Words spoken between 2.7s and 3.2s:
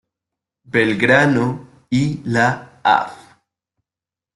Av.